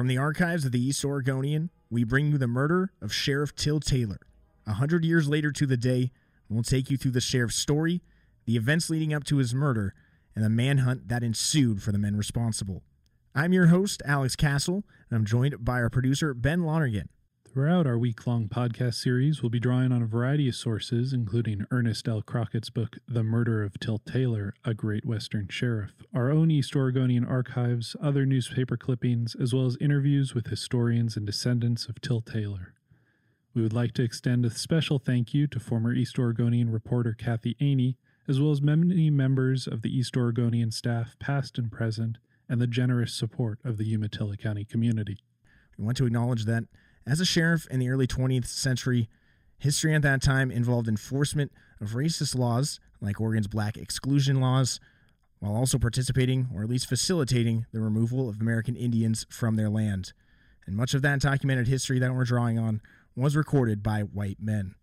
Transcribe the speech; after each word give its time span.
From 0.00 0.06
the 0.06 0.16
archives 0.16 0.64
of 0.64 0.72
the 0.72 0.80
East 0.80 1.04
Oregonian, 1.04 1.68
we 1.90 2.04
bring 2.04 2.32
you 2.32 2.38
the 2.38 2.46
murder 2.46 2.90
of 3.02 3.12
Sheriff 3.12 3.54
Till 3.54 3.80
Taylor. 3.80 4.20
A 4.66 4.72
hundred 4.72 5.04
years 5.04 5.28
later 5.28 5.52
to 5.52 5.66
the 5.66 5.76
day, 5.76 6.10
we'll 6.48 6.62
take 6.62 6.90
you 6.90 6.96
through 6.96 7.10
the 7.10 7.20
sheriff's 7.20 7.56
story, 7.56 8.00
the 8.46 8.56
events 8.56 8.88
leading 8.88 9.12
up 9.12 9.24
to 9.24 9.36
his 9.36 9.54
murder, 9.54 9.92
and 10.34 10.42
the 10.42 10.48
manhunt 10.48 11.08
that 11.08 11.22
ensued 11.22 11.82
for 11.82 11.92
the 11.92 11.98
men 11.98 12.16
responsible. 12.16 12.82
I'm 13.34 13.52
your 13.52 13.66
host, 13.66 14.00
Alex 14.06 14.36
Castle, 14.36 14.84
and 15.10 15.18
I'm 15.18 15.26
joined 15.26 15.62
by 15.62 15.82
our 15.82 15.90
producer, 15.90 16.32
Ben 16.32 16.62
Lonergan. 16.62 17.10
Throughout 17.52 17.84
our 17.84 17.98
week 17.98 18.28
long 18.28 18.46
podcast 18.46 18.94
series, 18.94 19.42
we'll 19.42 19.50
be 19.50 19.58
drawing 19.58 19.90
on 19.90 20.02
a 20.02 20.06
variety 20.06 20.48
of 20.48 20.54
sources, 20.54 21.12
including 21.12 21.66
Ernest 21.72 22.06
L. 22.06 22.22
Crockett's 22.22 22.70
book, 22.70 22.98
The 23.08 23.24
Murder 23.24 23.64
of 23.64 23.80
Till 23.80 23.98
Taylor, 23.98 24.54
A 24.64 24.72
Great 24.72 25.04
Western 25.04 25.48
Sheriff, 25.48 25.90
our 26.14 26.30
own 26.30 26.52
East 26.52 26.76
Oregonian 26.76 27.24
archives, 27.24 27.96
other 28.00 28.24
newspaper 28.24 28.76
clippings, 28.76 29.34
as 29.34 29.52
well 29.52 29.66
as 29.66 29.76
interviews 29.80 30.32
with 30.32 30.46
historians 30.46 31.16
and 31.16 31.26
descendants 31.26 31.86
of 31.86 32.00
Till 32.00 32.20
Taylor. 32.20 32.72
We 33.52 33.62
would 33.62 33.72
like 33.72 33.94
to 33.94 34.04
extend 34.04 34.46
a 34.46 34.50
special 34.50 35.00
thank 35.00 35.34
you 35.34 35.48
to 35.48 35.58
former 35.58 35.92
East 35.92 36.20
Oregonian 36.20 36.70
reporter 36.70 37.14
Kathy 37.18 37.56
Aney, 37.60 37.96
as 38.28 38.40
well 38.40 38.52
as 38.52 38.62
many 38.62 39.10
members 39.10 39.66
of 39.66 39.82
the 39.82 39.90
East 39.90 40.16
Oregonian 40.16 40.70
staff, 40.70 41.16
past 41.18 41.58
and 41.58 41.72
present, 41.72 42.18
and 42.48 42.60
the 42.60 42.68
generous 42.68 43.12
support 43.12 43.58
of 43.64 43.76
the 43.76 43.86
Umatilla 43.86 44.36
County 44.36 44.64
community. 44.64 45.18
We 45.76 45.84
want 45.84 45.96
to 45.96 46.06
acknowledge 46.06 46.44
that 46.44 46.66
as 47.06 47.20
a 47.20 47.24
sheriff 47.24 47.66
in 47.70 47.80
the 47.80 47.88
early 47.88 48.06
20th 48.06 48.46
century, 48.46 49.08
history 49.58 49.94
at 49.94 50.02
that 50.02 50.22
time 50.22 50.50
involved 50.50 50.88
enforcement 50.88 51.52
of 51.80 51.90
racist 51.90 52.36
laws 52.36 52.80
like 53.00 53.20
Oregon's 53.20 53.48
black 53.48 53.76
exclusion 53.76 54.40
laws, 54.40 54.80
while 55.38 55.56
also 55.56 55.78
participating 55.78 56.48
or 56.54 56.62
at 56.62 56.68
least 56.68 56.88
facilitating 56.88 57.66
the 57.72 57.80
removal 57.80 58.28
of 58.28 58.40
American 58.40 58.76
Indians 58.76 59.26
from 59.30 59.56
their 59.56 59.70
land. 59.70 60.12
And 60.66 60.76
much 60.76 60.94
of 60.94 61.02
that 61.02 61.20
documented 61.20 61.66
history 61.66 61.98
that 61.98 62.14
we're 62.14 62.24
drawing 62.24 62.58
on 62.58 62.80
was 63.16 63.36
recorded 63.36 63.82
by 63.82 64.02
white 64.02 64.38
men. 64.40 64.74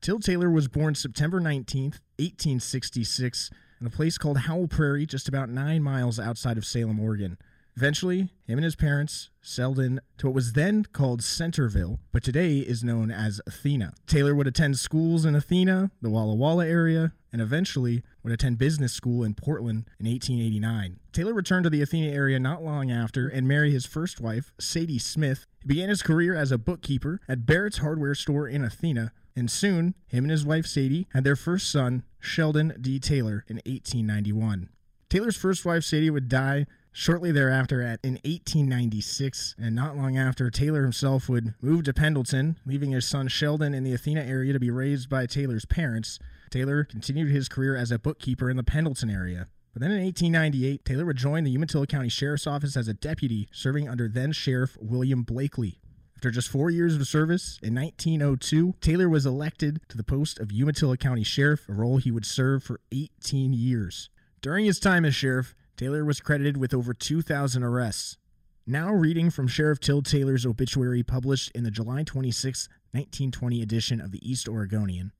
Till 0.00 0.20
Taylor 0.20 0.50
was 0.50 0.68
born 0.68 0.94
September 0.94 1.40
19th, 1.40 1.98
1866, 2.18 3.50
in 3.80 3.86
a 3.86 3.90
place 3.90 4.18
called 4.18 4.38
Howell 4.38 4.68
Prairie, 4.68 5.06
just 5.06 5.26
about 5.26 5.48
nine 5.48 5.82
miles 5.82 6.20
outside 6.20 6.58
of 6.58 6.66
Salem, 6.66 7.00
Oregon. 7.00 7.38
Eventually, 7.76 8.30
him 8.46 8.56
and 8.56 8.64
his 8.64 8.74
parents 8.74 9.28
settled 9.42 9.78
in 9.78 10.00
to 10.16 10.26
what 10.26 10.34
was 10.34 10.54
then 10.54 10.84
called 10.84 11.22
Centerville, 11.22 12.00
but 12.10 12.24
today 12.24 12.58
is 12.58 12.82
known 12.82 13.10
as 13.10 13.38
Athena. 13.46 13.92
Taylor 14.06 14.34
would 14.34 14.46
attend 14.46 14.78
schools 14.78 15.26
in 15.26 15.34
Athena, 15.34 15.90
the 16.00 16.08
Walla 16.08 16.34
Walla 16.34 16.66
area, 16.66 17.12
and 17.30 17.42
eventually 17.42 18.02
would 18.22 18.32
attend 18.32 18.56
business 18.56 18.94
school 18.94 19.22
in 19.22 19.34
Portland 19.34 19.90
in 20.00 20.06
1889. 20.06 21.00
Taylor 21.12 21.34
returned 21.34 21.64
to 21.64 21.70
the 21.70 21.82
Athena 21.82 22.10
area 22.10 22.40
not 22.40 22.64
long 22.64 22.90
after 22.90 23.28
and 23.28 23.46
married 23.46 23.74
his 23.74 23.84
first 23.84 24.22
wife, 24.22 24.54
Sadie 24.58 24.98
Smith. 24.98 25.44
He 25.60 25.68
began 25.68 25.90
his 25.90 26.02
career 26.02 26.34
as 26.34 26.50
a 26.50 26.58
bookkeeper 26.58 27.20
at 27.28 27.44
Barrett's 27.44 27.78
hardware 27.78 28.14
store 28.14 28.48
in 28.48 28.64
Athena, 28.64 29.12
and 29.36 29.50
soon, 29.50 29.94
him 30.06 30.24
and 30.24 30.30
his 30.30 30.46
wife 30.46 30.66
Sadie 30.66 31.08
had 31.12 31.24
their 31.24 31.36
first 31.36 31.70
son, 31.70 32.04
Sheldon 32.20 32.74
D. 32.80 32.98
Taylor, 32.98 33.44
in 33.48 33.56
1891. 33.66 34.70
Taylor's 35.08 35.36
first 35.36 35.64
wife, 35.64 35.84
Sadie, 35.84 36.10
would 36.10 36.28
die 36.28 36.66
Shortly 36.98 37.30
thereafter, 37.30 37.82
at 37.82 38.00
in 38.02 38.14
1896, 38.24 39.56
and 39.58 39.76
not 39.76 39.98
long 39.98 40.16
after, 40.16 40.48
Taylor 40.48 40.80
himself 40.80 41.28
would 41.28 41.52
move 41.60 41.84
to 41.84 41.92
Pendleton, 41.92 42.56
leaving 42.64 42.92
his 42.92 43.04
son 43.04 43.28
Sheldon 43.28 43.74
in 43.74 43.84
the 43.84 43.92
Athena 43.92 44.22
area 44.22 44.54
to 44.54 44.58
be 44.58 44.70
raised 44.70 45.10
by 45.10 45.26
Taylor's 45.26 45.66
parents. 45.66 46.18
Taylor 46.48 46.84
continued 46.84 47.28
his 47.28 47.50
career 47.50 47.76
as 47.76 47.90
a 47.90 47.98
bookkeeper 47.98 48.48
in 48.48 48.56
the 48.56 48.64
Pendleton 48.64 49.10
area. 49.10 49.48
But 49.74 49.82
then 49.82 49.90
in 49.90 50.02
1898, 50.02 50.86
Taylor 50.86 51.04
would 51.04 51.18
join 51.18 51.44
the 51.44 51.50
Umatilla 51.50 51.86
County 51.86 52.08
Sheriff's 52.08 52.46
Office 52.46 52.78
as 52.78 52.88
a 52.88 52.94
deputy, 52.94 53.46
serving 53.52 53.90
under 53.90 54.08
then 54.08 54.32
Sheriff 54.32 54.78
William 54.80 55.22
Blakely. 55.22 55.78
After 56.16 56.30
just 56.30 56.48
four 56.48 56.70
years 56.70 56.96
of 56.96 57.06
service, 57.06 57.58
in 57.62 57.74
1902, 57.74 58.74
Taylor 58.80 59.10
was 59.10 59.26
elected 59.26 59.82
to 59.90 59.98
the 59.98 60.02
post 60.02 60.40
of 60.40 60.50
Umatilla 60.50 60.96
County 60.96 61.24
Sheriff, 61.24 61.68
a 61.68 61.74
role 61.74 61.98
he 61.98 62.10
would 62.10 62.24
serve 62.24 62.62
for 62.62 62.80
18 62.90 63.52
years. 63.52 64.08
During 64.40 64.64
his 64.64 64.78
time 64.78 65.04
as 65.04 65.14
sheriff, 65.14 65.54
Taylor 65.76 66.04
was 66.04 66.20
credited 66.20 66.56
with 66.56 66.72
over 66.72 66.94
2,000 66.94 67.62
arrests. 67.62 68.16
Now, 68.66 68.92
reading 68.92 69.30
from 69.30 69.46
Sheriff 69.46 69.78
Till 69.78 70.00
Taylor's 70.00 70.46
obituary 70.46 71.02
published 71.02 71.50
in 71.54 71.64
the 71.64 71.70
July 71.70 72.02
26, 72.02 72.68
1920 72.92 73.62
edition 73.62 74.00
of 74.00 74.10
the 74.10 74.28
East 74.28 74.48
Oregonian. 74.48 75.12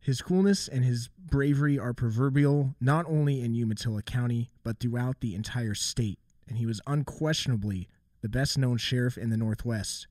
His 0.00 0.20
coolness 0.20 0.66
and 0.66 0.84
his 0.84 1.08
bravery 1.18 1.78
are 1.78 1.92
proverbial 1.92 2.74
not 2.80 3.06
only 3.08 3.40
in 3.40 3.54
Umatilla 3.54 4.02
County, 4.02 4.50
but 4.64 4.80
throughout 4.80 5.20
the 5.20 5.34
entire 5.34 5.74
state, 5.74 6.18
and 6.48 6.58
he 6.58 6.66
was 6.66 6.80
unquestionably 6.86 7.88
the 8.22 8.28
best 8.28 8.58
known 8.58 8.78
sheriff 8.78 9.16
in 9.16 9.30
the 9.30 9.36
Northwest. 9.36 10.08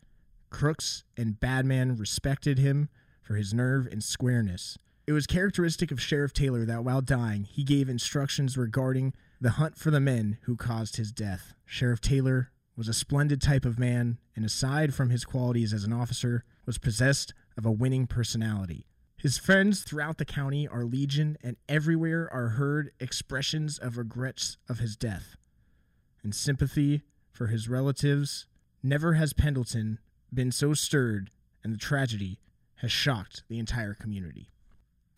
Crooks 0.50 1.04
and 1.18 1.40
badmen 1.40 2.00
respected 2.00 2.58
him 2.58 2.88
for 3.22 3.36
his 3.36 3.54
nerve 3.54 3.86
and 3.92 4.04
squareness. 4.04 4.78
It 5.10 5.14
was 5.14 5.26
characteristic 5.26 5.90
of 5.90 6.00
Sheriff 6.00 6.34
Taylor 6.34 6.66
that 6.66 6.84
while 6.84 7.02
dying, 7.02 7.46
he 7.46 7.64
gave 7.64 7.90
instructions 7.90 8.56
regarding 8.56 9.16
the 9.42 9.50
hunt 9.50 9.76
for 9.76 9.90
the 9.90 10.00
men 10.00 10.38
who 10.44 10.56
caused 10.56 10.98
his 10.98 11.12
death. 11.12 11.56
Sheriff 11.66 12.00
Taylor 12.00 12.52
was 12.78 12.88
a 12.88 12.94
splendid 12.94 13.42
type 13.42 13.66
of 13.66 13.80
man, 13.80 14.20
and 14.36 14.46
aside 14.46 14.94
from 14.94 15.10
his 15.10 15.26
qualities 15.26 15.74
as 15.74 15.84
an 15.84 15.94
officer, 15.94 16.44
was 16.68 16.78
possessed 16.78 17.34
of 17.58 17.66
a 17.66 17.72
winning 17.72 18.06
personality. 18.06 18.86
His 19.18 19.40
friends 19.40 19.82
throughout 19.82 20.20
the 20.20 20.26
county 20.26 20.68
are 20.68 20.84
legion, 20.84 21.40
and 21.42 21.58
everywhere 21.68 22.32
are 22.32 22.50
heard 22.50 22.92
expressions 23.00 23.80
of 23.80 23.98
regrets 23.98 24.58
of 24.70 24.78
his 24.78 24.96
death 24.96 25.38
and 26.22 26.36
sympathy 26.36 27.02
for 27.32 27.48
his 27.48 27.68
relatives. 27.68 28.46
Never 28.84 29.14
has 29.14 29.34
Pendleton 29.34 29.98
been 30.32 30.52
so 30.52 30.76
stirred, 30.76 31.32
and 31.64 31.74
the 31.74 31.80
tragedy 31.80 32.38
has 32.76 32.92
shocked 32.92 33.42
the 33.50 33.58
entire 33.58 33.96
community. 33.96 34.52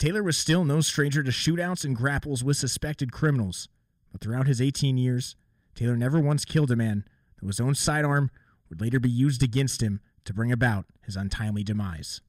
Taylor 0.02 0.24
was 0.24 0.36
still 0.36 0.66
no 0.66 0.82
stranger 0.82 1.22
to 1.22 1.30
shootouts 1.30 1.86
and 1.86 1.96
grapples 1.96 2.44
with 2.44 2.58
suspected 2.58 3.12
criminals, 3.12 3.70
but 4.12 4.20
throughout 4.20 4.48
his 4.48 4.60
18 4.60 4.98
years, 4.98 5.36
Taylor 5.76 5.96
never 5.96 6.20
once 6.20 6.44
killed 6.44 6.72
a 6.72 6.76
man, 6.76 7.06
though 7.40 7.46
his 7.46 7.60
own 7.60 7.76
sidearm 7.76 8.32
would 8.68 8.82
later 8.82 9.00
be 9.00 9.12
used 9.12 9.44
against 9.44 9.84
him 9.84 10.02
to 10.26 10.34
bring 10.34 10.52
about 10.52 10.88
his 11.06 11.16
untimely 11.16 11.64
demise. 11.64 12.20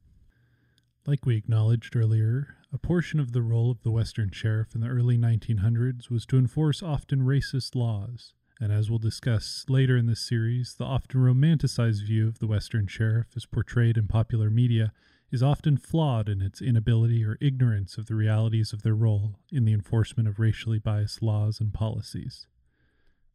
Like 1.06 1.24
we 1.24 1.34
acknowledged 1.34 1.96
earlier, 1.96 2.56
a 2.74 2.76
portion 2.76 3.18
of 3.18 3.32
the 3.32 3.40
role 3.40 3.70
of 3.70 3.82
the 3.84 3.90
Western 3.90 4.30
Sheriff 4.30 4.74
in 4.74 4.82
the 4.82 4.88
early 4.88 5.16
1900s 5.16 6.10
was 6.10 6.26
to 6.26 6.36
enforce 6.36 6.82
often 6.82 7.20
racist 7.20 7.74
laws. 7.74 8.34
And 8.60 8.70
as 8.70 8.90
we'll 8.90 8.98
discuss 8.98 9.64
later 9.66 9.96
in 9.96 10.04
this 10.04 10.20
series, 10.20 10.74
the 10.74 10.84
often 10.84 11.22
romanticized 11.22 12.04
view 12.04 12.28
of 12.28 12.38
the 12.38 12.46
Western 12.46 12.86
Sheriff 12.86 13.28
as 13.34 13.46
portrayed 13.46 13.96
in 13.96 14.08
popular 14.08 14.50
media 14.50 14.92
is 15.32 15.42
often 15.42 15.76
flawed 15.76 16.28
in 16.28 16.40
its 16.40 16.62
inability 16.62 17.24
or 17.24 17.38
ignorance 17.40 17.98
of 17.98 18.06
the 18.06 18.14
realities 18.14 18.72
of 18.72 18.82
their 18.82 18.94
role 18.94 19.40
in 19.50 19.64
the 19.64 19.72
enforcement 19.72 20.28
of 20.28 20.38
racially 20.38 20.78
biased 20.78 21.22
laws 21.22 21.58
and 21.58 21.74
policies. 21.74 22.46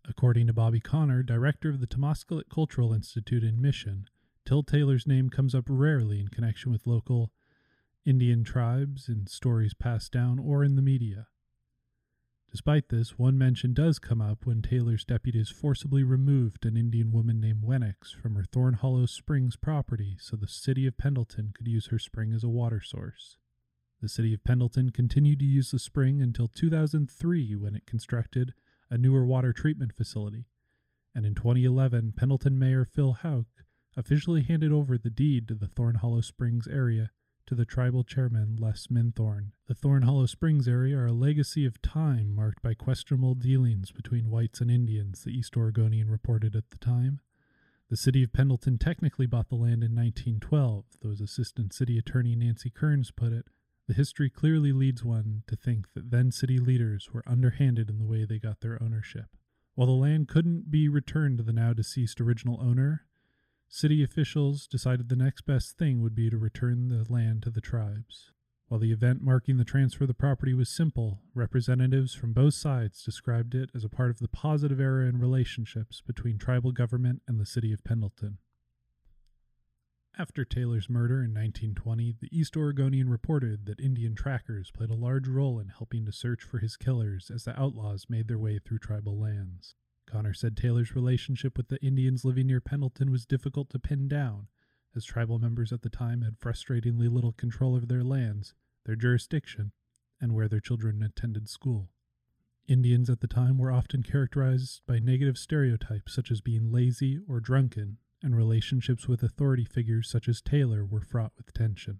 According 0.08 0.47
to 0.47 0.53
Bobbie 0.53 0.80
Conner, 0.80 1.24
director 1.24 1.69
of 1.69 1.81
the 1.81 1.88
Tamástslikt 1.88 2.50
Cultural 2.50 2.94
Institute 2.94 3.44
in 3.44 3.59
Mission, 3.59 4.08
Till 4.47 4.63
Taylor's 4.63 5.06
name 5.06 5.30
comes 5.30 5.53
up 5.53 5.66
rarely 5.68 6.22
in 6.22 6.30
connection 6.30 6.72
with 6.72 6.88
local 6.88 7.34
Indian 8.06 8.46
tribes 8.46 9.09
in 9.09 9.28
stories 9.28 9.74
passed 9.74 10.14
down 10.14 10.40
or 10.40 10.64
in 10.64 10.78
the 10.78 10.81
media. 10.81 11.28
Despite 12.52 12.90
this, 12.90 13.19
one 13.19 13.38
mention 13.38 13.74
does 13.74 14.00
come 14.00 14.22
up 14.22 14.46
when 14.46 14.62
Taylor's 14.62 15.03
deputies 15.03 15.50
forcibly 15.50 16.03
removed 16.03 16.66
an 16.66 16.78
Indian 16.78 17.12
woman 17.12 17.40
named 17.41 17.63
Wenix 17.63 18.16
from 18.16 18.35
her 18.35 18.44
Thorn 18.44 18.76
Hollow 18.76 19.05
Springs 19.05 19.55
property 19.55 20.17
so 20.20 20.35
the 20.35 20.47
city 20.47 20.88
of 20.88 20.97
Pendleton 20.97 21.52
could 21.53 21.67
use 21.67 21.88
her 21.88 21.99
spring 21.99 22.34
as 22.34 22.44
a 22.44 22.49
water 22.49 22.82
source. 22.82 23.38
The 24.02 24.09
city 24.09 24.34
of 24.34 24.44
Pendleton 24.44 24.91
continued 24.91 25.40
to 25.40 25.46
use 25.46 25.72
the 25.72 25.79
spring 25.79 26.22
until 26.22 26.47
2003 26.47 27.55
when 27.55 27.76
it 27.76 27.85
constructed 27.85 28.53
a 28.90 28.97
newer 28.97 29.26
water 29.26 29.52
treatment 29.52 29.93
facility. 29.93 30.46
And 31.14 31.26
in 31.26 31.35
2011, 31.35 32.14
Pendleton 32.16 32.58
Mayor 32.58 32.85
Phil 32.85 33.14
Houck 33.14 33.47
officially 33.97 34.43
handed 34.43 34.72
over 34.72 34.97
the 34.97 35.09
deed 35.09 35.47
to 35.47 35.55
the 35.55 35.67
Thorn 35.67 35.96
Hollow 35.96 36.22
Springs 36.22 36.67
area 36.67 37.11
to 37.47 37.55
the 37.55 37.66
tribal 37.66 38.03
chairman 38.03 38.58
Les 38.59 38.88
Minthorn. 38.88 39.52
The 39.67 39.73
Thorn 39.73 40.03
Hollow 40.03 40.26
Springs 40.26 40.67
area 40.67 40.97
are 40.97 41.08
a 41.08 41.14
legacy 41.14 41.66
of 41.66 41.82
time 41.82 42.35
marked 42.35 42.61
by 42.61 42.73
questionable 42.73 43.35
dealings 43.35 43.91
between 43.91 44.29
whites 44.29 44.59
and 44.59 44.70
Indians, 44.70 45.23
the 45.23 45.32
East 45.32 45.55
Oregonian 45.55 46.09
reported 46.09 46.55
at 46.55 46.70
the 46.72 46.78
time. 46.78 47.22
The 47.90 47.96
city 47.96 48.22
of 48.22 48.34
Pendleton 48.34 48.78
technically 48.78 49.28
bought 49.28 49.47
the 49.47 49.55
land 49.55 49.82
in 49.82 49.96
1912, 49.96 50.85
though 51.02 51.11
as 51.11 51.22
Assistant 51.22 51.73
City 51.73 51.97
Attorney 51.97 52.35
Nancy 52.35 52.70
Kearns 52.70 53.11
put 53.11 53.32
it, 53.32 53.46
the 53.88 53.93
history 53.93 54.29
clearly 54.29 54.73
leads 54.73 55.05
one 55.05 55.43
to 55.47 55.55
think 55.55 55.93
that 55.93 56.11
then 56.11 56.32
city 56.32 56.58
leaders 56.58 57.09
were 57.14 57.23
underhanded 57.26 57.90
in 57.90 57.97
the 57.97 58.05
way 58.05 58.26
they 58.26 58.40
got 58.40 58.59
their 58.59 58.82
ownership. 58.84 59.28
While 59.76 59.88
the 59.88 59.93
land 59.93 60.28
couldn't 60.28 60.70
be 60.70 60.90
returned 60.90 61.38
to 61.38 61.43
the 61.46 61.53
now 61.53 61.72
deceased 61.72 62.20
original 62.20 62.59
owner, 62.61 63.05
City 63.69 64.02
officials 64.02 64.66
decided 64.66 65.09
the 65.09 65.16
next 65.16 65.41
best 65.41 65.78
thing 65.78 66.02
would 66.02 66.16
be 66.16 66.29
to 66.29 66.37
return 66.37 66.87
the 66.87 67.05
land 67.11 67.43
to 67.43 67.49
the 67.49 67.61
tribes. 67.61 68.31
While 68.69 68.79
the 68.79 68.91
event 68.91 69.22
marking 69.22 69.58
the 69.58 69.64
transfer 69.64 70.03
of 70.03 70.08
the 70.08 70.14
property 70.14 70.53
was 70.53 70.69
simple, 70.69 71.22
representatives 71.34 72.14
from 72.14 72.34
both 72.34 72.53
sides 72.53 73.03
described 73.03 73.55
it 73.55 73.69
as 73.75 73.84
a 73.84 73.90
part 73.90 74.09
of 74.09 74.19
the 74.19 74.28
positive 74.28 74.79
era 74.79 75.08
in 75.08 75.19
relationships 75.19 76.02
between 76.02 76.37
tribal 76.37 76.72
government 76.72 77.22
and 77.28 77.40
the 77.40 77.46
city 77.46 77.72
of 77.72 77.84
Pendleton. 77.84 78.40
After 80.17 80.43
Taylor's 80.43 80.90
murder 80.90 81.23
in 81.23 81.34
1920, 81.34 82.16
the 82.19 82.37
East 82.37 82.58
Oregonian 82.58 83.09
reported 83.09 83.67
that 83.67 83.79
Indian 83.79 84.16
trackers 84.16 84.72
played 84.72 84.90
a 84.90 84.96
large 84.96 85.28
role 85.28 85.59
in 85.59 85.69
helping 85.69 86.05
to 86.05 86.11
search 86.11 86.41
for 86.41 86.58
his 86.58 86.75
killers 86.75 87.29
as 87.29 87.43
the 87.43 87.58
outlaws 87.58 88.08
made 88.09 88.28
their 88.28 88.40
way 88.40 88.59
through 88.59 88.79
tribal 88.79 89.19
lands. 89.19 89.75
Conner 90.07 90.33
said 90.33 90.55
Taylor's 90.55 90.95
relationship 90.95 91.57
with 91.57 91.67
the 91.67 91.83
Indians 91.83 92.25
living 92.25 92.47
near 92.47 92.61
Pendleton 92.61 93.11
was 93.11 93.25
difficult 93.25 93.69
to 93.69 93.79
pin 93.79 94.07
down, 94.07 94.47
as 94.95 95.05
tribal 95.05 95.37
members 95.37 95.71
at 95.71 95.81
the 95.81 95.89
time 95.89 96.21
had 96.21 96.39
frustratingly 96.39 97.07
little 97.07 97.33
control 97.33 97.75
over 97.75 97.85
their 97.85 98.03
lands, 98.03 98.55
their 98.85 98.95
jurisdiction, 98.95 99.73
and 100.19 100.33
where 100.33 100.47
their 100.47 100.59
children 100.59 101.03
attended 101.03 101.47
school. 101.49 101.89
Indians 102.67 103.09
at 103.09 103.19
the 103.19 103.27
time 103.27 103.57
were 103.57 103.71
often 103.71 104.01
characterized 104.01 104.81
by 104.87 104.99
negative 104.99 105.37
stereotypes 105.37 106.13
such 106.13 106.31
as 106.31 106.41
being 106.41 106.71
lazy 106.71 107.19
or 107.27 107.39
drunken, 107.39 107.97
and 108.23 108.35
relationships 108.35 109.07
with 109.07 109.23
authority 109.23 109.65
figures 109.65 110.09
such 110.09 110.27
as 110.27 110.41
Taylor 110.41 110.85
were 110.85 111.01
fraught 111.01 111.33
with 111.37 111.53
tension. 111.53 111.99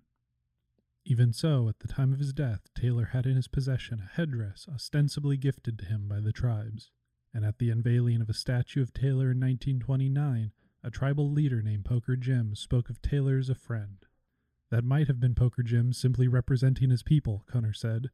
Even 1.06 1.32
so, 1.32 1.70
at 1.70 1.80
the 1.80 1.88
time 1.88 2.12
of 2.12 2.20
his 2.20 2.34
death, 2.34 2.68
Taylor 2.76 3.06
had 3.06 3.26
in 3.26 3.36
his 3.36 3.48
possession 3.48 4.00
a 4.00 4.16
headdress 4.16 4.68
ostensibly 4.68 5.38
gifted 5.38 5.80
to 5.80 5.86
him 5.86 6.08
by 6.08 6.20
the 6.20 6.34
tribes, 6.34 6.92
and 7.38 7.46
at 7.46 7.60
the 7.60 7.70
unveiling 7.70 8.20
of 8.20 8.30
a 8.32 8.34
statue 8.34 8.82
of 8.82 8.92
Taylor 8.92 9.30
in 9.30 9.40
1929, 9.40 10.52
a 10.84 10.90
tribal 10.90 11.32
leader 11.32 11.62
named 11.62 11.86
Poker 11.86 12.16
Jim 12.16 12.56
spoke 12.56 12.90
of 12.90 13.00
Taylor 13.00 13.38
as 13.38 13.48
a 13.48 13.54
friend. 13.54 13.98
That 14.72 14.84
might 14.84 15.06
have 15.06 15.20
been 15.20 15.36
Poker 15.36 15.62
Jim 15.62 15.94
simply 15.94 16.28
representing 16.28 16.90
his 16.90 17.04
people, 17.04 17.44
Conner 17.46 17.74
said. 17.74 18.10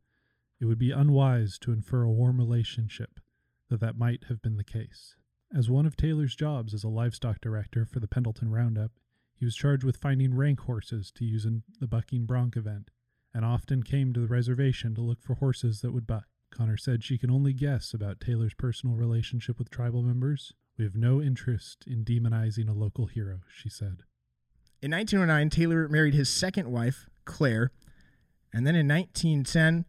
It 0.59 0.65
would 0.65 0.77
be 0.77 0.91
unwise 0.91 1.57
to 1.59 1.71
infer 1.71 2.03
a 2.03 2.11
warm 2.11 2.37
relationship, 2.37 3.21
though 3.69 3.77
that 3.77 3.97
might 3.97 4.25
have 4.25 4.41
been 4.41 4.57
the 4.57 4.63
case. 4.65 5.15
As 5.55 5.69
one 5.69 5.85
of 5.85 5.95
Taylor's 5.95 6.35
jobs 6.35 6.73
as 6.73 6.83
a 6.83 6.89
livestock 6.89 7.39
director 7.39 7.85
for 7.85 8.01
the 8.01 8.09
Pendleton 8.09 8.51
Roundup, 8.51 8.91
he 9.33 9.45
was 9.45 9.55
charged 9.55 9.85
with 9.85 9.95
finding 9.95 10.35
rank 10.35 10.59
horses 10.59 11.13
to 11.15 11.23
use 11.23 11.45
in 11.45 11.63
the 11.79 11.87
bucking 11.87 12.25
bronc 12.25 12.57
event, 12.57 12.91
and 13.33 13.45
often 13.45 13.83
came 13.83 14.11
to 14.11 14.19
the 14.19 14.27
reservation 14.27 14.93
to 14.95 15.01
look 15.01 15.21
for 15.21 15.35
horses 15.35 15.79
that 15.79 15.93
would 15.93 16.05
buck. 16.05 16.27
Conner 16.53 16.77
said 16.77 17.03
she 17.03 17.17
can 17.17 17.31
only 17.31 17.51
guess 17.51 17.93
about 17.93 18.19
Taylor's 18.19 18.53
personal 18.53 18.95
relationship 18.95 19.57
with 19.57 19.69
tribal 19.69 20.03
members. 20.03 20.53
We 20.77 20.85
have 20.85 20.95
no 20.95 21.21
interest 21.21 21.83
in 21.87 22.05
demonizing 22.05 22.69
a 22.69 22.73
local 22.73 23.07
hero, 23.07 23.39
she 23.51 23.69
said. 23.69 24.03
In 24.81 24.91
1909, 24.91 25.49
Taylor 25.49 25.87
married 25.87 26.13
his 26.13 26.29
second 26.29 26.71
wife, 26.71 27.07
Claire, 27.25 27.71
and 28.53 28.67
then 28.67 28.75
in 28.75 28.87
1910, 28.87 29.85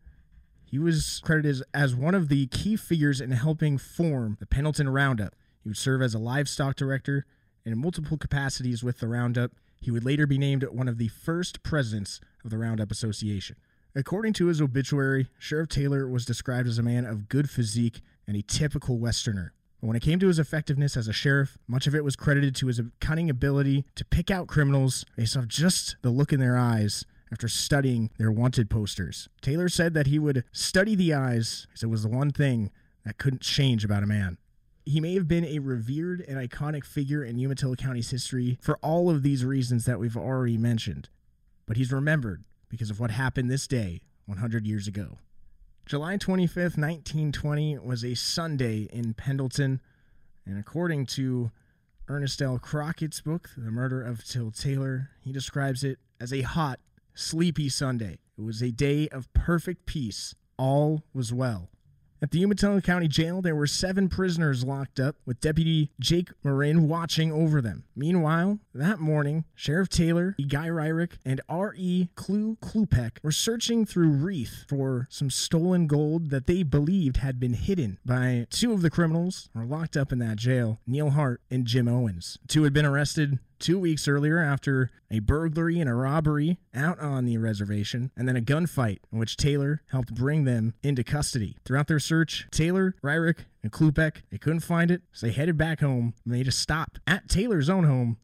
he 0.64 0.78
was 0.78 1.20
credited 1.22 1.62
as 1.74 1.94
one 1.94 2.14
of 2.14 2.28
the 2.28 2.46
key 2.46 2.76
figures 2.76 3.20
in 3.20 3.30
helping 3.32 3.76
form 3.76 4.36
the 4.40 4.46
Pendleton 4.46 4.88
Roundup. 4.88 5.34
He 5.62 5.68
would 5.68 5.78
serve 5.78 6.00
as 6.00 6.14
a 6.14 6.18
livestock 6.18 6.76
director 6.76 7.26
in 7.64 7.78
multiple 7.78 8.16
capacities 8.16 8.82
with 8.82 9.00
the 9.00 9.08
Roundup. 9.08 9.52
He 9.80 9.90
would 9.90 10.04
later 10.04 10.26
be 10.26 10.38
named 10.38 10.64
one 10.64 10.88
of 10.88 10.98
the 10.98 11.08
first 11.08 11.62
presidents 11.62 12.20
of 12.42 12.50
the 12.50 12.58
Roundup 12.58 12.90
Association. 12.90 13.56
According 13.96 14.32
to 14.34 14.46
his 14.46 14.60
obituary, 14.60 15.28
Sheriff 15.38 15.68
Taylor 15.68 16.08
was 16.08 16.24
described 16.24 16.66
as 16.66 16.78
a 16.78 16.82
man 16.82 17.04
of 17.04 17.28
good 17.28 17.48
physique 17.48 18.00
and 18.26 18.36
a 18.36 18.42
typical 18.42 18.98
Westerner. 18.98 19.52
But 19.80 19.86
when 19.86 19.96
it 19.96 20.02
came 20.02 20.18
to 20.18 20.26
his 20.26 20.40
effectiveness 20.40 20.96
as 20.96 21.06
a 21.06 21.12
sheriff, 21.12 21.58
much 21.68 21.86
of 21.86 21.94
it 21.94 22.02
was 22.02 22.16
credited 22.16 22.56
to 22.56 22.66
his 22.66 22.80
cunning 23.00 23.30
ability 23.30 23.84
to 23.94 24.04
pick 24.04 24.32
out 24.32 24.48
criminals 24.48 25.04
based 25.16 25.36
off 25.36 25.46
just 25.46 25.94
the 26.02 26.10
look 26.10 26.32
in 26.32 26.40
their 26.40 26.58
eyes 26.58 27.04
after 27.30 27.46
studying 27.46 28.10
their 28.18 28.32
wanted 28.32 28.68
posters. 28.68 29.28
Taylor 29.40 29.68
said 29.68 29.94
that 29.94 30.08
he 30.08 30.18
would 30.18 30.42
study 30.50 30.96
the 30.96 31.14
eyes 31.14 31.68
because 31.68 31.84
it 31.84 31.88
was 31.88 32.02
the 32.02 32.08
one 32.08 32.32
thing 32.32 32.72
that 33.04 33.18
couldn't 33.18 33.42
change 33.42 33.84
about 33.84 34.02
a 34.02 34.06
man. 34.06 34.38
He 34.84 35.00
may 35.00 35.14
have 35.14 35.28
been 35.28 35.44
a 35.44 35.60
revered 35.60 36.20
and 36.26 36.36
iconic 36.36 36.84
figure 36.84 37.22
in 37.22 37.38
Umatilla 37.38 37.76
County's 37.76 38.10
history 38.10 38.58
for 38.60 38.76
all 38.78 39.08
of 39.08 39.22
these 39.22 39.44
reasons 39.44 39.84
that 39.84 40.00
we've 40.00 40.16
already 40.16 40.58
mentioned, 40.58 41.10
but 41.64 41.76
he's 41.76 41.92
remembered 41.92 42.42
because 42.74 42.90
of 42.90 42.98
what 42.98 43.12
happened 43.12 43.48
this 43.48 43.68
day 43.68 44.00
100 44.26 44.66
years 44.66 44.88
ago. 44.88 45.18
July 45.86 46.16
25th, 46.16 46.76
1920 46.76 47.78
was 47.78 48.04
a 48.04 48.14
Sunday 48.14 48.88
in 48.92 49.14
Pendleton, 49.14 49.80
and 50.44 50.58
according 50.58 51.06
to 51.06 51.52
Ernest 52.08 52.42
L. 52.42 52.58
Crockett's 52.58 53.20
book, 53.20 53.50
The 53.56 53.70
Murder 53.70 54.02
of 54.02 54.24
Till 54.24 54.50
Taylor, 54.50 55.10
he 55.20 55.32
describes 55.32 55.84
it 55.84 55.98
as 56.20 56.32
a 56.32 56.40
hot, 56.42 56.80
sleepy 57.14 57.68
Sunday. 57.68 58.18
It 58.36 58.42
was 58.42 58.60
a 58.60 58.72
day 58.72 59.08
of 59.08 59.32
perfect 59.34 59.86
peace. 59.86 60.34
All 60.58 61.04
was 61.12 61.32
well. 61.32 61.68
At 62.24 62.30
the 62.30 62.42
Umatilla 62.42 62.80
County 62.80 63.06
Jail, 63.06 63.42
there 63.42 63.54
were 63.54 63.66
seven 63.66 64.08
prisoners 64.08 64.64
locked 64.64 64.98
up, 64.98 65.16
with 65.26 65.42
Deputy 65.42 65.90
Jake 66.00 66.30
Marin 66.42 66.88
watching 66.88 67.30
over 67.30 67.60
them. 67.60 67.84
Meanwhile, 67.94 68.60
that 68.74 68.98
morning, 68.98 69.44
Sheriff 69.54 69.90
Taylor, 69.90 70.34
Guy 70.48 70.68
Ryrick, 70.68 71.18
and 71.26 71.42
R.E. 71.50 72.08
Clue 72.14 72.56
Klupek 72.62 73.18
were 73.22 73.30
searching 73.30 73.84
through 73.84 74.08
Rieth 74.08 74.64
for 74.66 75.06
some 75.10 75.28
stolen 75.28 75.86
gold 75.86 76.30
that 76.30 76.46
they 76.46 76.62
believed 76.62 77.18
had 77.18 77.38
been 77.38 77.52
hidden 77.52 77.98
by 78.06 78.46
two 78.48 78.72
of 78.72 78.80
the 78.80 78.88
criminals 78.88 79.50
who 79.52 79.58
were 79.58 79.66
locked 79.66 79.94
up 79.94 80.10
in 80.10 80.18
that 80.20 80.38
jail, 80.38 80.80
Neil 80.86 81.10
Hart 81.10 81.42
and 81.50 81.66
Jim 81.66 81.86
Owens. 81.86 82.38
Two 82.48 82.62
had 82.62 82.72
been 82.72 82.86
arrested 82.86 83.38
two 83.58 83.78
weeks 83.78 84.08
earlier 84.08 84.38
after 84.38 84.90
a 85.10 85.20
burglary 85.20 85.80
and 85.80 85.88
a 85.88 85.94
robbery 85.94 86.58
out 86.74 86.98
on 86.98 87.24
the 87.24 87.38
reservation, 87.38 88.10
and 88.16 88.28
then 88.28 88.36
a 88.36 88.40
gunfight 88.40 88.98
in 89.12 89.18
which 89.18 89.36
Taylor 89.36 89.82
helped 89.90 90.14
bring 90.14 90.44
them 90.44 90.74
into 90.82 91.04
custody. 91.04 91.56
Throughout 91.64 91.86
their 91.86 91.98
search, 91.98 92.46
Taylor, 92.50 92.94
Ryrick, 93.02 93.46
and 93.62 93.72
Klupek, 93.72 94.22
they 94.30 94.38
couldn't 94.38 94.60
find 94.60 94.90
it, 94.90 95.02
so 95.12 95.26
they 95.26 95.32
headed 95.32 95.56
back 95.56 95.80
home 95.80 96.14
and 96.24 96.32
made 96.32 96.48
a 96.48 96.52
stop 96.52 96.98
at 97.06 97.28
Taylor's 97.28 97.70
own 97.70 97.84
home 97.84 98.18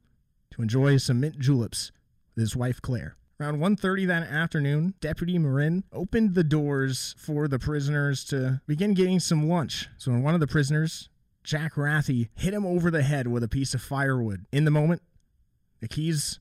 to 0.53 0.63
enjoy 0.63 0.97
some 0.97 1.21
mint 1.21 1.39
juleps 1.39 1.93
with 2.35 2.43
his 2.43 2.57
wife 2.57 2.83
Claire. 2.83 3.17
Around 3.41 3.61
1:30 3.61 4.05
that 4.07 4.25
afternoon, 4.25 4.93
Deputy 5.01 5.39
Marin 5.39 5.85
opened 5.93 6.35
the 6.35 6.45
doors 6.45 7.15
for 7.17 7.49
the 7.49 7.59
prisoners 7.59 8.23
to 8.27 8.61
begin 8.67 8.93
getting 8.93 9.19
some 9.19 9.49
lunch. 9.49 9.89
So 9.97 10.13
when 10.13 10.23
one 10.23 10.35
of 10.35 10.41
the 10.41 10.47
prisoners, 10.47 11.09
Jack 11.43 11.75
Rathy, 11.75 12.29
hit 12.35 12.53
him 12.53 12.67
over 12.67 12.91
the 12.91 13.03
head 13.03 13.29
with 13.29 13.43
a 13.43 13.49
piece 13.49 13.73
of 13.73 13.81
firewood. 13.81 14.45
In 14.53 14.67
the 14.67 14.71
moment, 14.71 15.01
the 15.81 15.89
keys 15.89 16.41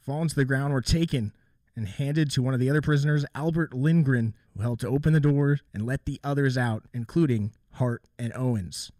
fallen 0.00 0.28
to 0.28 0.34
the 0.34 0.44
ground 0.44 0.72
were 0.72 0.80
taken 0.80 1.32
and 1.74 1.88
handed 1.88 2.30
to 2.30 2.42
one 2.42 2.54
of 2.54 2.60
the 2.60 2.70
other 2.70 2.80
prisoners, 2.80 3.24
Albert 3.34 3.74
Lindgren, 3.74 4.34
who 4.54 4.62
helped 4.62 4.80
to 4.80 4.88
open 4.88 5.12
the 5.12 5.20
door 5.20 5.58
and 5.74 5.84
let 5.84 6.06
the 6.06 6.18
others 6.24 6.56
out, 6.56 6.84
including 6.94 7.52
Hart 7.72 8.02
and 8.18 8.32
Owens. 8.34 8.90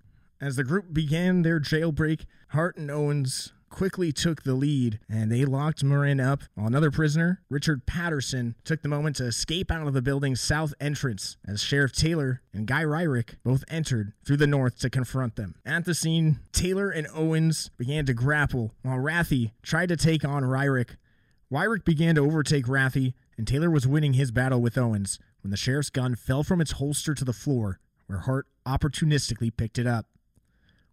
As 0.41 0.57
the 0.57 0.65
group 0.65 0.93
began 0.93 1.43
their 1.43 1.59
jailbreak, 1.59 2.27
Hart 2.49 2.77
and 2.77 2.91
Owens 2.91 3.53
quickly 3.77 4.11
took 4.11 4.43
the 4.43 4.55
lead 4.55 4.99
and 5.07 5.31
they 5.31 5.45
locked 5.45 5.85
Marin 5.85 6.19
up 6.19 6.41
while 6.55 6.67
another 6.67 6.91
prisoner, 6.91 7.43
Richard 7.51 7.85
Patterson, 7.85 8.55
took 8.65 8.81
the 8.81 8.89
moment 8.89 9.17
to 9.17 9.27
escape 9.27 9.71
out 9.71 9.87
of 9.87 9.93
the 9.93 10.01
building's 10.01 10.41
south 10.41 10.73
entrance 10.81 11.37
as 11.47 11.63
Sheriff 11.63 11.93
Taylor 11.93 12.41
and 12.55 12.67
Guy 12.67 12.85
Ryrick 12.85 13.35
both 13.45 13.65
entered 13.69 14.15
through 14.25 14.39
the 14.39 14.47
north 14.47 14.79
to 14.79 14.89
confront 14.89 15.37
them. 15.37 15.57
At 15.67 15.85
the 15.85 15.93
scene, 15.93 16.39
Taylor 16.53 16.89
and 16.89 17.07
Owens 17.15 17.71
began 17.77 18.07
to 18.07 18.15
grapple 18.15 18.73
while 18.81 18.97
Rathy 18.97 19.53
tried 19.63 19.91
to 19.91 19.97
take 19.99 20.25
on 20.25 20.43
Ryrick. 20.43 20.97
Ryrick 21.53 21.85
began 21.85 22.15
to 22.15 22.23
overtake 22.23 22.65
Rathy 22.65 23.13
and 23.37 23.47
Taylor 23.47 23.71
was 23.71 23.87
winning 23.87 24.15
his 24.15 24.31
battle 24.31 24.63
with 24.63 24.79
Owens 24.79 25.19
when 25.43 25.51
the 25.51 25.57
sheriff's 25.59 25.91
gun 25.91 26.15
fell 26.15 26.43
from 26.43 26.63
its 26.63 26.73
holster 26.73 27.15
to 27.15 27.27
the 27.27 27.35
floor 27.35 27.79
where 28.07 28.21
Hart 28.21 28.47
opportunistically 28.67 29.55
picked 29.55 29.79
it 29.79 29.87
up. 29.87 30.07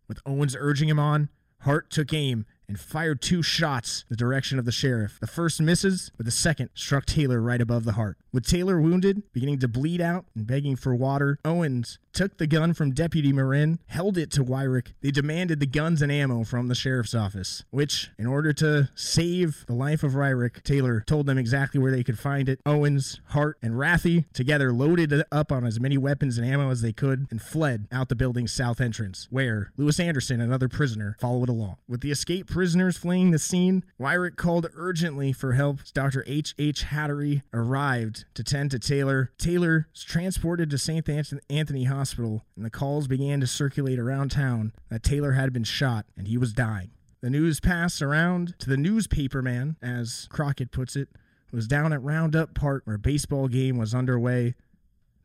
With 0.09 0.19
Owens 0.25 0.53
urging 0.59 0.89
him 0.89 0.99
on, 0.99 1.29
Hart 1.63 1.89
took 1.89 2.13
aim 2.13 2.45
and 2.67 2.79
fired 2.79 3.21
two 3.21 3.41
shots 3.41 4.01
in 4.01 4.13
the 4.13 4.17
direction 4.17 4.59
of 4.59 4.65
the 4.65 4.71
sheriff. 4.71 5.17
The 5.19 5.27
first 5.27 5.61
misses, 5.61 6.11
but 6.17 6.25
the 6.25 6.31
second 6.31 6.69
struck 6.73 7.05
Taylor 7.05 7.41
right 7.41 7.61
above 7.61 7.83
the 7.83 7.93
heart. 7.93 8.17
With 8.31 8.47
Taylor 8.47 8.81
wounded, 8.81 9.21
beginning 9.31 9.59
to 9.59 9.67
bleed 9.67 10.01
out, 10.01 10.25
and 10.35 10.47
begging 10.47 10.75
for 10.75 10.95
water, 10.95 11.39
Owens 11.45 11.99
took 12.13 12.37
the 12.37 12.47
gun 12.47 12.73
from 12.73 12.91
Deputy 12.91 13.33
Marin, 13.33 13.79
held 13.87 14.17
it 14.17 14.31
to 14.31 14.43
Wyrick. 14.43 14.93
They 15.01 15.11
demanded 15.11 15.59
the 15.59 15.65
guns 15.65 16.01
and 16.01 16.11
ammo 16.11 16.43
from 16.43 16.67
the 16.67 16.75
sheriff's 16.75 17.15
office, 17.15 17.63
which, 17.71 18.11
in 18.17 18.27
order 18.27 18.53
to 18.53 18.89
save 18.95 19.65
the 19.67 19.73
life 19.73 20.03
of 20.03 20.13
Ryrick, 20.13 20.63
Taylor 20.63 21.03
told 21.05 21.25
them 21.25 21.37
exactly 21.37 21.79
where 21.79 21.91
they 21.91 22.03
could 22.03 22.19
find 22.19 22.47
it. 22.47 22.59
Owens, 22.65 23.19
Hart, 23.29 23.57
and 23.61 23.73
Rathy 23.73 24.25
together 24.33 24.71
loaded 24.71 25.23
up 25.31 25.51
on 25.51 25.65
as 25.65 25.79
many 25.79 25.97
weapons 25.97 26.37
and 26.37 26.47
ammo 26.47 26.69
as 26.69 26.81
they 26.81 26.93
could 26.93 27.27
and 27.31 27.41
fled 27.41 27.87
out 27.91 28.09
the 28.09 28.15
building's 28.15 28.53
south 28.53 28.79
entrance, 28.79 29.27
where 29.29 29.71
Lewis 29.77 29.99
Anderson, 29.99 30.39
another 30.39 30.69
prisoner, 30.69 31.17
followed 31.19 31.49
along. 31.49 31.77
With 31.87 32.01
the 32.01 32.11
escaped 32.11 32.49
prisoners 32.63 32.95
fleeing 32.95 33.31
the 33.31 33.39
scene, 33.39 33.83
Wyrick 33.99 34.37
called 34.37 34.69
urgently 34.73 35.33
for 35.33 35.51
help 35.51 35.79
Dr. 35.93 36.23
H. 36.25 36.55
H. 36.57 36.85
Hattery 36.85 37.41
arrived 37.53 38.23
to 38.35 38.41
tend 38.41 38.71
to 38.71 38.79
Taylor. 38.79 39.33
Taylor 39.37 39.89
was 39.91 40.01
transported 40.01 40.69
to 40.69 40.77
St. 40.77 41.05
Anthony 41.49 41.83
Hospital, 41.83 42.45
and 42.55 42.63
the 42.63 42.69
calls 42.69 43.09
began 43.09 43.41
to 43.41 43.47
circulate 43.47 43.99
around 43.99 44.31
town 44.31 44.71
that 44.87 45.03
Taylor 45.03 45.33
had 45.33 45.51
been 45.51 45.65
shot 45.65 46.05
and 46.15 46.25
he 46.25 46.37
was 46.37 46.53
dying. 46.53 46.91
The 47.19 47.29
news 47.29 47.59
passed 47.59 48.01
around 48.01 48.57
to 48.59 48.69
the 48.69 48.77
newspaper 48.77 49.41
man, 49.41 49.75
as 49.81 50.29
Crockett 50.31 50.71
puts 50.71 50.95
it, 50.95 51.09
who 51.47 51.57
was 51.57 51.67
down 51.67 51.91
at 51.91 52.01
Roundup 52.01 52.53
Park 52.53 52.83
where 52.85 52.95
a 52.95 52.99
baseball 52.99 53.49
game 53.49 53.75
was 53.75 53.93
underway. 53.93 54.55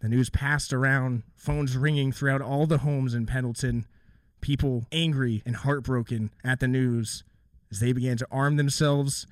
The 0.01 0.09
news 0.09 0.29
passed 0.29 0.73
around, 0.73 1.23
phones 1.37 1.77
ringing 1.77 2.11
throughout 2.11 2.43
all 2.43 2.67
the 2.67 2.79
homes 2.79 3.15
in 3.15 3.27
Pendleton, 3.27 3.87
people 4.41 4.87
angry 4.91 5.43
and 5.47 5.55
heartbroken 5.55 6.33
at 6.43 6.59
the 6.59 6.69
news 6.69 7.23
as 7.71 7.81
they 7.81 7.93
began 7.93 8.17
to 8.17 8.27
arm 8.31 8.57
themselves, 8.57 9.27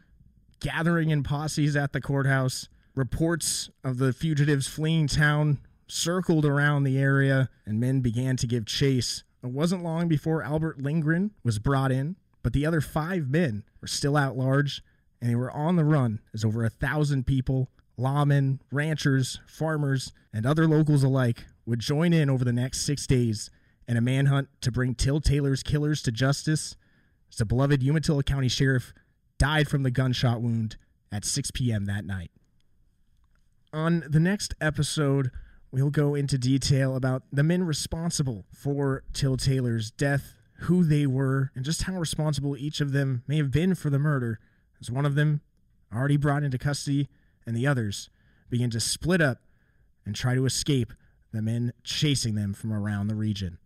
gathering 0.61 1.11
in 1.11 1.23
posses 1.23 1.77
at 1.77 1.93
the 1.93 2.01
courthouse. 2.01 2.69
Reports 2.95 3.71
of 3.85 3.99
the 3.99 4.13
fugitives 4.13 4.67
fleeing 4.67 5.07
town 5.07 5.59
circled 5.87 6.45
around 6.45 6.85
the 6.85 6.99
area, 6.99 7.51
and 7.65 7.79
men 7.79 8.01
began 8.01 8.37
to 8.37 8.47
give 8.47 8.67
chase. 8.67 9.23
It 9.43 9.51
wasn't 9.51 9.85
long 9.85 10.09
before 10.09 10.43
Albert 10.43 10.81
Lindgren 10.81 11.33
was 11.45 11.59
brought 11.59 11.93
in, 11.93 12.17
but 12.43 12.53
the 12.53 12.67
other 12.67 12.81
five 12.81 13.29
men 13.29 13.65
were 13.81 13.89
still 13.89 14.17
at 14.17 14.37
large, 14.37 14.83
and 15.21 15.31
they 15.31 15.35
were 15.35 15.51
on 15.51 15.77
the 15.77 15.85
run 15.85 16.21
as 16.35 16.45
over 16.45 16.65
a 16.65 16.71
thousand 16.71 17.27
people, 17.27 17.71
lawmen, 17.99 18.61
ranchers, 18.73 19.41
farmers, 19.47 20.13
and 20.33 20.47
other 20.47 20.67
locals 20.67 21.03
alike 21.03 21.45
would 21.65 21.81
join 21.81 22.13
in 22.13 22.31
over 22.31 22.45
the 22.45 22.53
next 22.53 22.81
six 22.81 23.07
days 23.07 23.51
in 23.89 23.97
a 23.97 24.01
manhunt 24.01 24.49
to 24.61 24.73
bring 24.73 24.95
Till 24.95 25.21
Taylor's 25.21 25.63
killers 25.63 26.03
to 26.03 26.13
justice. 26.13 26.77
As 27.31 27.37
the 27.37 27.45
beloved 27.45 27.83
Umatilla 27.83 28.23
County 28.23 28.49
Sheriff 28.49 28.93
died 29.39 29.69
from 29.69 29.83
the 29.83 29.91
gunshot 29.91 30.41
wound 30.41 30.77
at 31.13 31.25
6 31.25 31.51
p.m. 31.53 31.85
that 31.87 32.05
night. 32.05 32.31
On 33.73 34.05
the 34.09 34.21
next 34.21 34.55
episode, 34.61 35.31
we'll 35.71 35.91
go 35.91 36.15
into 36.15 36.39
detail 36.39 36.97
about 36.97 37.25
the 37.33 37.43
men 37.43 37.65
responsible 37.65 38.47
for 38.53 39.03
Till 39.13 39.37
Taylor's 39.37 39.91
death, 39.91 40.37
who 40.61 40.85
they 40.85 41.07
were, 41.07 41.51
and 41.55 41.65
just 41.65 41.83
how 41.83 41.99
responsible 41.99 42.57
each 42.57 42.81
of 42.81 42.93
them 42.93 43.23
may 43.27 43.37
have 43.37 43.51
been 43.51 43.75
for 43.75 43.91
the 43.91 43.99
murder, 43.99 44.39
as 44.81 44.91
one 44.91 45.05
of 45.05 45.15
them 45.15 45.43
already 45.95 46.17
brought 46.17 46.43
into 46.43 46.59
custody 46.59 47.09
and 47.47 47.57
the 47.57 47.67
others 47.67 48.11
begin 48.51 48.71
to 48.71 48.81
split 48.81 49.21
up 49.21 49.39
and 50.05 50.15
try 50.15 50.35
to 50.35 50.47
escape 50.47 50.93
the 51.33 51.43
men 51.43 51.73
chasing 51.85 52.35
them 52.35 52.55
from 52.55 52.73
around 52.73 53.09
the 53.09 53.15
region. 53.15 53.59